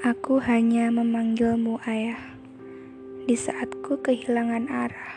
Aku 0.00 0.40
hanya 0.40 0.88
memanggilmu 0.88 1.76
ayah 1.84 2.16
di 3.28 3.36
saat 3.36 3.68
ku 3.84 4.00
kehilangan 4.00 4.72
arah. 4.72 5.12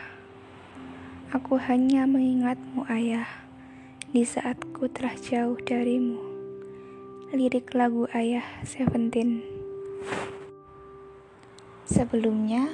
Aku 1.32 1.56
hanya 1.56 2.04
mengingatmu 2.04 2.84
ayah 2.92 3.24
di 4.12 4.28
saat 4.28 4.60
ku 4.76 4.84
telah 4.92 5.16
jauh 5.16 5.56
darimu. 5.64 6.20
Lirik 7.32 7.72
lagu 7.72 8.04
ayah 8.12 8.44
Seventeen. 8.60 9.40
Sebelumnya, 11.88 12.68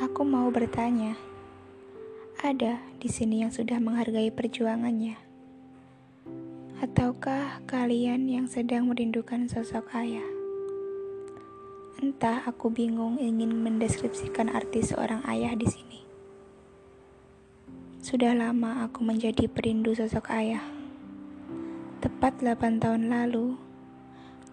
aku 0.00 0.24
mau 0.24 0.48
bertanya, 0.48 1.12
ada 2.40 2.80
di 3.04 3.12
sini 3.12 3.44
yang 3.44 3.52
sudah 3.52 3.76
menghargai 3.76 4.32
perjuangannya? 4.32 5.20
Ataukah 6.80 7.60
kalian 7.68 8.32
yang 8.32 8.48
sedang 8.48 8.88
merindukan 8.88 9.44
sosok 9.44 9.92
ayah? 9.92 10.37
Entah 11.98 12.46
aku 12.46 12.70
bingung 12.70 13.18
ingin 13.18 13.58
mendeskripsikan 13.58 14.54
arti 14.54 14.86
seorang 14.86 15.18
ayah 15.26 15.50
di 15.58 15.66
sini. 15.66 16.00
Sudah 17.98 18.38
lama 18.38 18.86
aku 18.86 19.02
menjadi 19.02 19.50
perindu 19.50 19.98
sosok 19.98 20.30
ayah. 20.30 20.62
Tepat 21.98 22.38
8 22.38 22.78
tahun 22.78 23.10
lalu, 23.10 23.58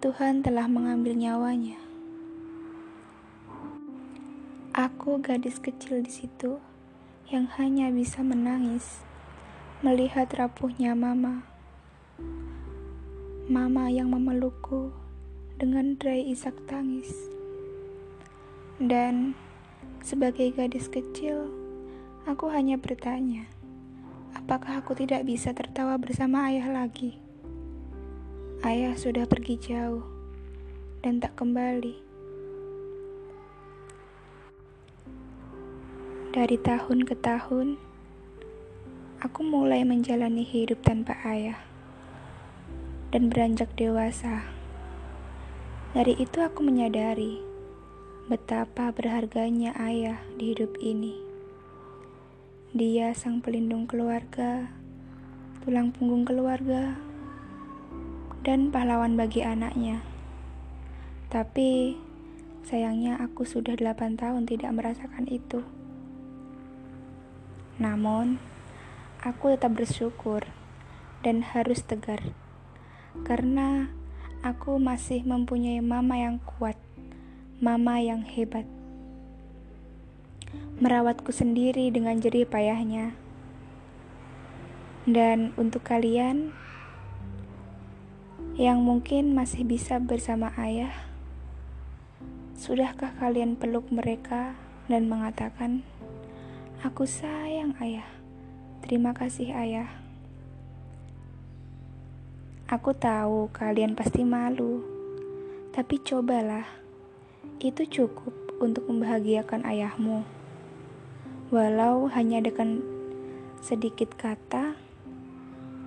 Tuhan 0.01 0.41
telah 0.41 0.65
mengambil 0.65 1.13
nyawanya. 1.13 1.77
Aku 4.73 5.21
gadis 5.21 5.61
kecil 5.61 6.01
di 6.01 6.09
situ 6.09 6.57
yang 7.29 7.45
hanya 7.61 7.93
bisa 7.93 8.25
menangis 8.25 9.05
melihat 9.85 10.33
rapuhnya 10.33 10.97
mama. 10.97 11.45
Mama 13.45 13.93
yang 13.93 14.09
memelukku 14.09 14.89
dengan 15.61 15.93
derai 15.93 16.25
isak 16.33 16.57
tangis. 16.65 17.34
Dan 18.75 19.31
sebagai 20.03 20.51
gadis 20.51 20.91
kecil, 20.91 21.47
aku 22.27 22.51
hanya 22.51 22.75
bertanya, 22.75 23.47
apakah 24.35 24.83
aku 24.83 24.91
tidak 24.91 25.23
bisa 25.23 25.55
tertawa 25.55 25.95
bersama 25.95 26.51
ayah 26.51 26.83
lagi? 26.83 27.15
Ayah 28.67 28.91
sudah 28.99 29.23
pergi 29.31 29.55
jauh 29.63 30.03
dan 30.99 31.23
tak 31.23 31.39
kembali. 31.39 31.95
Dari 36.35 36.59
tahun 36.59 37.07
ke 37.07 37.15
tahun, 37.23 37.79
aku 39.23 39.39
mulai 39.39 39.87
menjalani 39.87 40.43
hidup 40.43 40.83
tanpa 40.83 41.15
ayah 41.23 41.63
dan 43.15 43.31
beranjak 43.31 43.71
dewasa. 43.79 44.43
Dari 45.95 46.19
itu 46.19 46.43
aku 46.43 46.59
menyadari 46.59 47.54
betapa 48.25 48.89
berharganya 48.89 49.77
ayah 49.77 50.17
di 50.33 50.57
hidup 50.57 50.73
ini. 50.81 51.13
Dia 52.73 53.13
sang 53.13 53.37
pelindung 53.37 53.85
keluarga, 53.85 54.73
tulang 55.61 55.93
punggung 55.93 56.25
keluarga, 56.25 56.97
dan 58.41 58.73
pahlawan 58.73 59.13
bagi 59.13 59.45
anaknya. 59.45 60.01
Tapi 61.29 62.01
sayangnya 62.65 63.21
aku 63.21 63.45
sudah 63.45 63.77
8 63.77 64.17
tahun 64.17 64.49
tidak 64.49 64.73
merasakan 64.73 65.29
itu. 65.29 65.61
Namun, 67.77 68.41
aku 69.21 69.53
tetap 69.53 69.77
bersyukur 69.77 70.49
dan 71.21 71.45
harus 71.45 71.85
tegar 71.85 72.33
karena 73.21 73.93
aku 74.41 74.81
masih 74.81 75.21
mempunyai 75.21 75.77
mama 75.85 76.17
yang 76.17 76.41
kuat 76.41 76.81
mama 77.55 78.03
yang 78.03 78.19
hebat. 78.27 78.67
Merawatku 80.83 81.31
sendiri 81.31 81.87
dengan 81.87 82.19
jerih 82.19 82.43
payahnya. 82.43 83.15
Dan 85.07 85.55
untuk 85.55 85.87
kalian 85.87 86.51
yang 88.59 88.83
mungkin 88.83 89.31
masih 89.31 89.63
bisa 89.63 90.03
bersama 90.03 90.51
ayah, 90.59 90.91
sudahkah 92.59 93.15
kalian 93.23 93.55
peluk 93.55 93.87
mereka 93.87 94.59
dan 94.91 95.07
mengatakan, 95.07 95.79
"Aku 96.83 97.07
sayang 97.07 97.71
ayah, 97.79 98.07
terima 98.83 99.15
kasih 99.15 99.55
ayah." 99.55 99.87
Aku 102.67 102.91
tahu 102.91 103.47
kalian 103.55 103.95
pasti 103.95 104.27
malu, 104.27 104.83
tapi 105.71 106.01
cobalah 106.03 106.84
itu 107.59 107.87
cukup 107.87 108.33
untuk 108.59 108.87
membahagiakan 108.87 109.63
ayahmu. 109.63 110.27
Walau 111.53 112.09
hanya 112.11 112.41
dengan 112.41 112.81
sedikit 113.61 114.15
kata, 114.17 114.75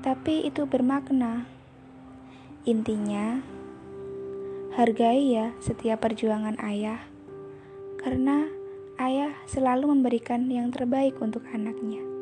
tapi 0.01 0.47
itu 0.47 0.65
bermakna. 0.65 1.45
Intinya, 2.69 3.41
hargai 4.77 5.35
ya 5.35 5.57
setiap 5.59 6.05
perjuangan 6.05 6.61
ayah, 6.63 7.03
karena 8.01 8.47
ayah 9.01 9.33
selalu 9.49 9.99
memberikan 9.99 10.47
yang 10.49 10.71
terbaik 10.71 11.17
untuk 11.19 11.43
anaknya. 11.51 12.18